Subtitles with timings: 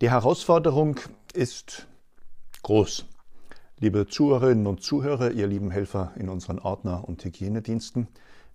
[0.00, 0.98] Die Herausforderung
[1.34, 1.86] ist
[2.62, 3.04] groß.
[3.80, 8.08] Liebe Zuhörerinnen und Zuhörer, ihr lieben Helfer in unseren Ordner- und Hygienediensten,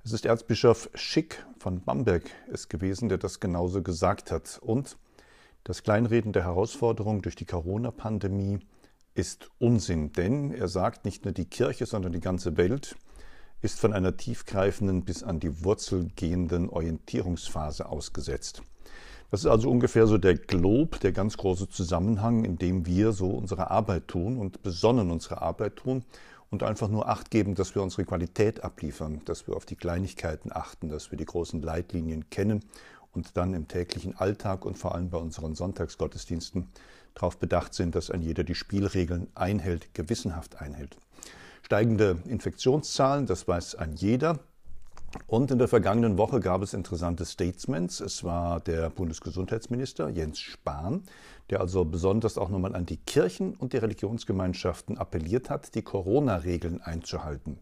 [0.03, 4.57] es ist Erzbischof Schick von Bamberg es gewesen, der das genauso gesagt hat.
[4.59, 4.97] Und
[5.63, 8.57] das Kleinreden der Herausforderung durch die Corona-Pandemie
[9.13, 12.95] ist Unsinn, denn er sagt, nicht nur die Kirche, sondern die ganze Welt
[13.61, 18.63] ist von einer tiefgreifenden bis an die Wurzel gehenden Orientierungsphase ausgesetzt.
[19.35, 23.31] Das ist also ungefähr so der Glob, der ganz große Zusammenhang, in dem wir so
[23.31, 26.05] unsere Arbeit tun und besonnen unsere Arbeit tun
[26.51, 30.53] und einfach nur Acht geben, dass wir unsere Qualität abliefern, dass wir auf die Kleinigkeiten
[30.53, 32.63] achten, dass wir die großen Leitlinien kennen
[33.11, 36.69] und dann im täglichen Alltag und vor allem bei unseren Sonntagsgottesdiensten
[37.13, 40.95] darauf bedacht sind, dass ein jeder die Spielregeln einhält, gewissenhaft einhält.
[41.61, 44.39] Steigende Infektionszahlen, das weiß ein jeder.
[45.27, 47.99] Und in der vergangenen Woche gab es interessante Statements.
[47.99, 51.03] Es war der Bundesgesundheitsminister Jens Spahn,
[51.49, 56.81] der also besonders auch nochmal an die Kirchen und die Religionsgemeinschaften appelliert hat, die Corona-Regeln
[56.81, 57.59] einzuhalten.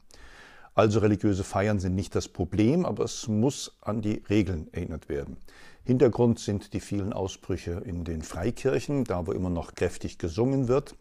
[0.76, 5.38] Also religiöse Feiern sind nicht das Problem, aber es muss an die Regeln erinnert werden.
[5.84, 10.95] Hintergrund sind die vielen Ausbrüche in den Freikirchen, da wo immer noch kräftig gesungen wird.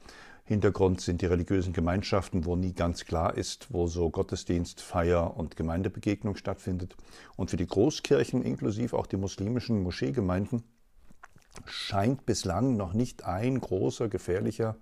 [0.45, 5.57] Hintergrund sind die religiösen Gemeinschaften, wo nie ganz klar ist, wo so Gottesdienst, Feier und
[5.57, 6.97] Gemeindebegegnung stattfindet.
[7.37, 10.65] Und für die Großkirchen, inklusive auch die muslimischen Moscheegemeinden,
[11.65, 14.77] scheint bislang noch nicht ein großer, gefährlicher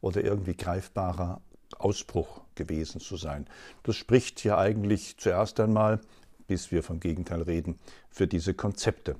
[0.00, 1.40] oder irgendwie greifbarer
[1.78, 3.46] Ausbruch gewesen zu sein.
[3.84, 6.00] Das spricht ja eigentlich zuerst einmal,
[6.46, 7.78] bis wir vom Gegenteil reden,
[8.10, 9.16] für diese Konzepte.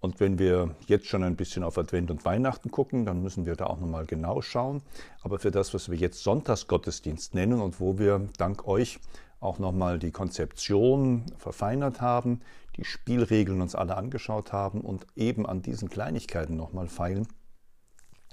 [0.00, 3.56] Und wenn wir jetzt schon ein bisschen auf Advent und Weihnachten gucken, dann müssen wir
[3.56, 4.82] da auch nochmal genau schauen.
[5.22, 9.00] Aber für das, was wir jetzt Sonntagsgottesdienst nennen und wo wir dank euch
[9.40, 12.40] auch nochmal die Konzeption verfeinert haben,
[12.76, 17.26] die Spielregeln uns alle angeschaut haben und eben an diesen Kleinigkeiten nochmal feilen,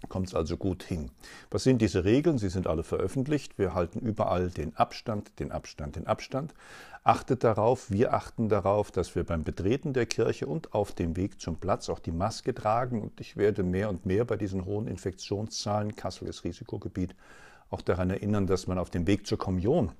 [0.10, 1.12] kommt es also gut hin.
[1.52, 2.38] Was sind diese Regeln?
[2.38, 3.58] Sie sind alle veröffentlicht.
[3.58, 6.54] Wir halten überall den Abstand, den Abstand, den Abstand.
[7.04, 11.40] Achtet darauf, wir achten darauf, dass wir beim Betreten der Kirche und auf dem Weg
[11.40, 13.02] zum Platz auch die Maske tragen.
[13.02, 17.16] Und ich werde mehr und mehr bei diesen hohen Infektionszahlen, Kassel ist Risikogebiet,
[17.70, 19.92] auch daran erinnern, dass man auf dem Weg zur Kommunion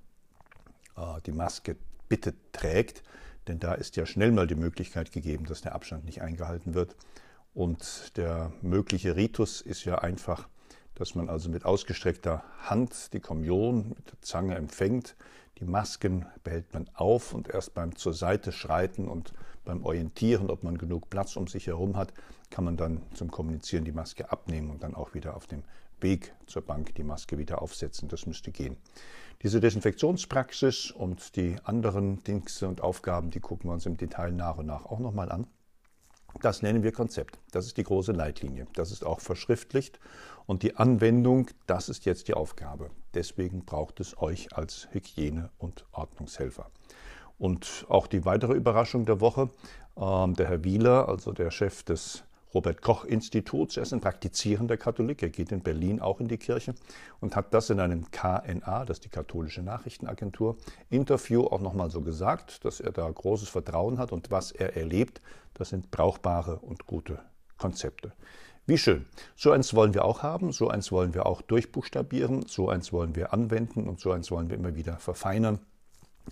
[0.98, 1.76] äh, die Maske
[2.10, 3.04] bitte trägt.
[3.48, 6.96] Denn da ist ja schnell mal die Möglichkeit gegeben, dass der Abstand nicht eingehalten wird.
[7.56, 10.50] Und der mögliche Ritus ist ja einfach,
[10.94, 15.16] dass man also mit ausgestreckter Hand die Kommunion mit der Zange empfängt.
[15.60, 19.34] Die Masken behält man auf und erst beim zur Seite schreiten und
[19.64, 22.14] beim Orientieren, ob man genug Platz um sich herum hat,
[22.50, 25.64] kann man dann zum Kommunizieren die Maske abnehmen und dann auch wieder auf dem
[26.02, 28.10] Weg zur Bank die Maske wieder aufsetzen.
[28.10, 28.76] Das müsste gehen.
[29.44, 34.58] Diese Desinfektionspraxis und die anderen Dinge und Aufgaben, die gucken wir uns im Detail nach
[34.58, 35.48] und nach auch nochmal an.
[36.42, 37.40] Das nennen wir Konzept.
[37.52, 38.68] Das ist die große Leitlinie.
[38.74, 40.00] Das ist auch verschriftlicht.
[40.46, 42.90] Und die Anwendung, das ist jetzt die Aufgabe.
[43.14, 46.70] Deswegen braucht es euch als Hygiene- und Ordnungshelfer.
[47.38, 49.50] Und auch die weitere Überraschung der Woche,
[49.96, 52.24] äh, der Herr Wieler, also der Chef des
[52.56, 53.76] Robert Koch Instituts.
[53.76, 55.22] Er ist ein praktizierender Katholik.
[55.22, 56.74] Er geht in Berlin auch in die Kirche
[57.20, 60.56] und hat das in einem KNA, das ist die katholische Nachrichtenagentur,
[60.90, 65.22] Interview auch nochmal so gesagt, dass er da großes Vertrauen hat und was er erlebt,
[65.54, 67.20] das sind brauchbare und gute
[67.58, 68.14] Konzepte.
[68.66, 69.06] Wie schön.
[69.36, 73.18] So eins wollen wir auch haben, so eins wollen wir auch durchbuchstabieren, so eins wollen
[73.18, 75.60] wir anwenden und so eins wollen wir immer wieder verfeinern,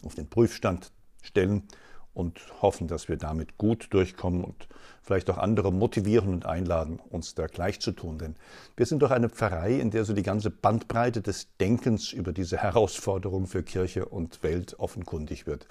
[0.06, 1.68] auf den Prüfstand stellen
[2.14, 4.68] und hoffen, dass wir damit gut durchkommen und
[5.02, 8.20] vielleicht auch andere motivieren und einladen, uns da gleich zu tun.
[8.20, 8.36] Denn
[8.78, 12.58] wir sind doch eine Pfarrei, in der so die ganze Bandbreite des Denkens über diese
[12.58, 15.68] Herausforderung für Kirche und Welt offenkundig wird.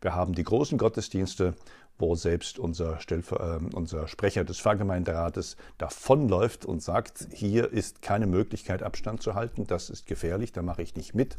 [0.00, 1.54] Wir haben die großen Gottesdienste,
[1.98, 8.26] wo selbst unser, Stellver äh, unser Sprecher des Pfarrgemeinderates davonläuft und sagt, hier ist keine
[8.26, 11.38] Möglichkeit, Abstand zu halten, das ist gefährlich, da mache ich nicht mit.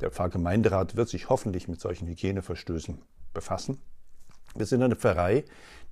[0.00, 3.02] Der Pfarrgemeinderat wird sich hoffentlich mit solchen Hygieneverstößen
[3.34, 3.78] befassen.
[4.58, 5.44] Wir sind eine Pfarrei,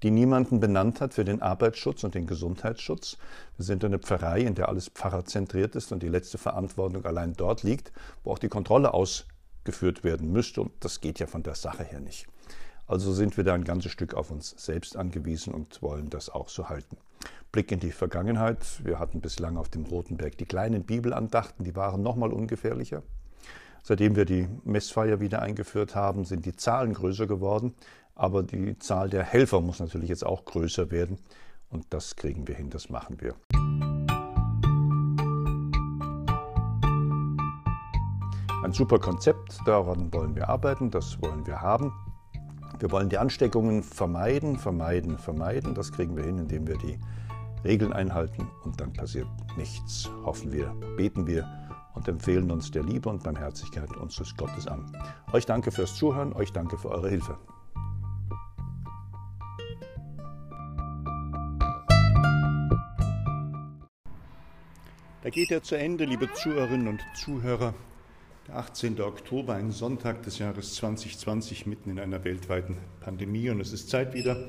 [0.03, 3.16] die niemanden benannt hat für den Arbeitsschutz und den Gesundheitsschutz.
[3.56, 7.62] Wir sind eine Pfarrei, in der alles pfarrerzentriert ist und die letzte Verantwortung allein dort
[7.62, 7.93] liegt,
[8.25, 10.62] wo auch die Kontrolle ausgeführt werden müsste.
[10.62, 12.26] Und das geht ja von der Sache her nicht.
[12.88, 16.49] Also sind wir da ein ganzes Stück auf uns selbst angewiesen und wollen das auch
[16.49, 16.96] so halten.
[17.52, 18.85] Blick in die Vergangenheit.
[18.85, 23.05] Wir hatten bislang auf dem Rotenberg die kleinen Bibelandachten, die waren noch mal ungefährlicher.
[23.88, 27.73] Seitdem wir die Messfeier wieder eingeführt haben, sind die Zahlen größer geworden.
[28.17, 31.19] Aber die Zahl der Helfer muss natürlich jetzt auch größer werden.
[31.69, 33.35] Und das kriegen wir hin, das machen wir.
[38.65, 41.93] Ein super Konzept, daran wollen wir arbeiten, das wollen wir haben.
[42.79, 45.75] Wir wollen die Ansteckungen vermeiden, vermeiden, vermeiden.
[45.75, 46.99] Das kriegen wir hin, indem wir die
[47.65, 50.11] Regeln einhalten und dann passiert nichts.
[50.25, 51.47] Hoffen wir, beten wir
[51.95, 54.91] und empfehlen uns der Liebe und Barmherzigkeit unseres Gottes an.
[55.33, 57.39] Euch danke fürs Zuhören, euch danke für eure Hilfe.
[65.26, 67.75] Da geht er zu Ende, liebe Zuhörerinnen und Zuhörer.
[68.46, 69.00] Der 18.
[69.00, 73.50] Oktober, ein Sonntag des Jahres 2020, mitten in einer weltweiten Pandemie.
[73.50, 74.49] Und es ist Zeit wieder,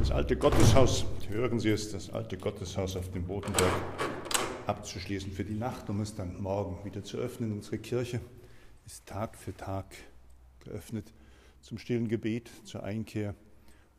[0.00, 3.72] das alte Gotteshaus, hören Sie es, das alte Gotteshaus auf dem Bodenberg
[4.66, 7.50] abzuschließen für die Nacht, um es dann morgen wieder zu öffnen.
[7.50, 8.20] Unsere Kirche
[8.84, 9.86] ist Tag für Tag
[10.62, 11.10] geöffnet
[11.62, 13.34] zum stillen Gebet, zur Einkehr.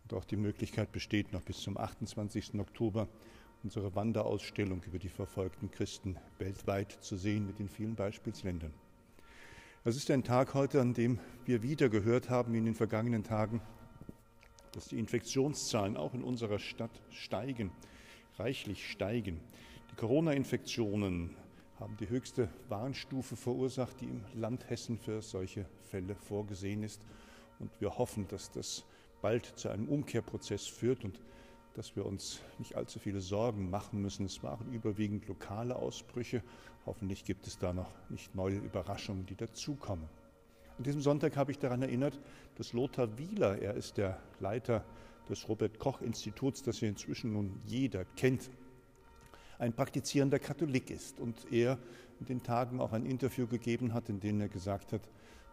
[0.03, 2.59] Und auch die Möglichkeit besteht, noch bis zum 28.
[2.59, 3.07] Oktober
[3.63, 8.73] unsere Wanderausstellung über die verfolgten Christen weltweit zu sehen mit den vielen Beispielsländern.
[9.85, 13.61] Es ist ein Tag heute, an dem wir wieder gehört haben in den vergangenen Tagen,
[14.73, 17.71] dass die Infektionszahlen auch in unserer Stadt steigen,
[18.37, 19.39] reichlich steigen.
[19.91, 21.35] Die Corona-Infektionen
[21.79, 27.01] haben die höchste Warnstufe verursacht, die im Land Hessen für solche Fälle vorgesehen ist.
[27.59, 28.83] Und wir hoffen, dass das
[29.21, 31.21] bald zu einem Umkehrprozess führt und
[31.73, 34.25] dass wir uns nicht allzu viele Sorgen machen müssen.
[34.25, 36.43] Es waren überwiegend lokale Ausbrüche.
[36.85, 40.07] Hoffentlich gibt es da noch nicht neue Überraschungen, die dazukommen.
[40.77, 42.19] An diesem Sonntag habe ich daran erinnert,
[42.55, 44.83] dass Lothar Wieler, er ist der Leiter
[45.29, 48.49] des Robert Koch Instituts, das ja inzwischen nun jeder kennt,
[49.59, 51.77] ein praktizierender Katholik ist und er
[52.19, 55.01] in den Tagen auch ein Interview gegeben hat, in dem er gesagt hat,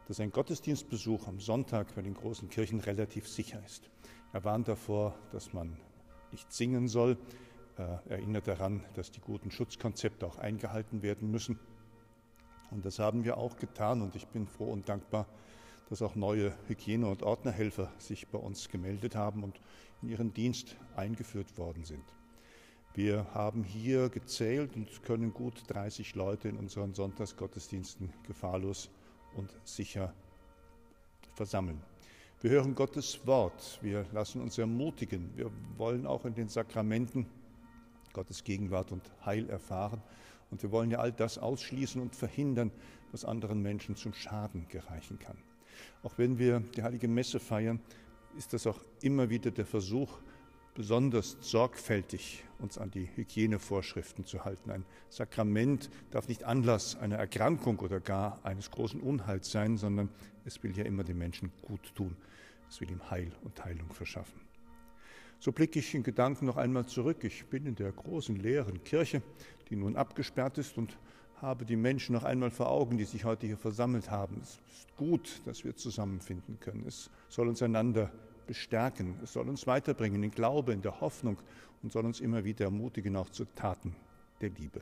[0.09, 3.91] dass ein Gottesdienstbesuch am Sonntag bei den großen Kirchen relativ sicher ist.
[4.33, 5.77] Er warnt davor, dass man
[6.33, 7.17] nicht singen soll.
[7.77, 11.59] Er erinnert daran, dass die guten Schutzkonzepte auch eingehalten werden müssen.
[12.71, 15.27] Und das haben wir auch getan und ich bin froh und dankbar,
[15.89, 19.61] dass auch neue Hygiene- und Ordnerhelfer sich bei uns gemeldet haben und
[20.03, 22.05] in ihren Dienst eingeführt worden sind.
[22.95, 28.91] Wir haben hier gezählt und können gut 30 Leute in unseren Sonntagsgottesdiensten gefahrlos
[29.35, 30.13] und sicher
[31.35, 31.81] versammeln.
[32.43, 37.27] Wir hören Gottes Wort, wir lassen uns ermutigen, wir wollen auch in den Sakramenten
[38.15, 40.01] Gottes Gegenwart und Heil erfahren.
[40.51, 42.71] Und wir wollen ja all das ausschließen und verhindern,
[43.13, 45.37] was anderen Menschen zum Schaden gereichen kann.
[46.03, 47.79] Auch wenn wir die heilige Messe feiern,
[48.39, 50.19] ist das auch immer wieder der Versuch,
[50.81, 54.71] besonders sorgfältig uns an die Hygienevorschriften zu halten.
[54.71, 60.09] Ein Sakrament darf nicht Anlass einer Erkrankung oder gar eines großen Unheils sein, sondern
[60.47, 62.17] es will ja immer den Menschen gut tun.
[62.71, 64.41] Es will ihm Heil und Heilung verschaffen.
[65.39, 67.25] So blicke ich in Gedanken noch einmal zurück.
[67.25, 69.21] Ich bin in der großen leeren Kirche,
[69.69, 70.97] die nun abgesperrt ist und
[71.43, 74.39] habe die Menschen noch einmal vor Augen, die sich heute hier versammelt haben.
[74.41, 76.87] Es ist gut, dass wir zusammenfinden können.
[76.87, 78.11] Es soll uns einander
[78.51, 79.15] bestärken.
[79.23, 81.39] Es soll uns weiterbringen in Glaube, in der Hoffnung
[81.85, 83.95] und soll uns immer wieder ermutigen, auch zu Taten
[84.41, 84.81] der Liebe.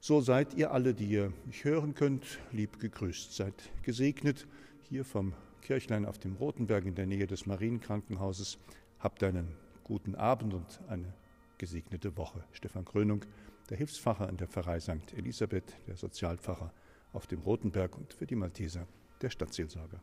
[0.00, 3.34] So seid ihr alle, die ihr mich hören könnt, lieb gegrüßt.
[3.34, 4.46] Seid gesegnet
[4.88, 8.56] hier vom Kirchlein auf dem Rotenberg in der Nähe des Marienkrankenhauses.
[8.98, 9.54] Habt einen
[9.84, 11.12] guten Abend und eine
[11.58, 12.42] gesegnete Woche.
[12.52, 13.26] Stefan Krönung,
[13.68, 15.12] der Hilfspfarrer an der Pfarrei St.
[15.14, 16.72] Elisabeth, der Sozialpfarrer
[17.12, 18.86] auf dem Rotenberg und für die Malteser
[19.20, 20.00] der Stadtseelsorger.